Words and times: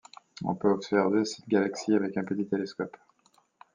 On 0.45 0.55
peut 0.55 0.71
observer 0.71 1.25
cette 1.25 1.47
galaxie 1.47 1.93
avec 1.93 2.17
un 2.17 2.23
petit 2.23 2.47
télescope. 2.47 2.97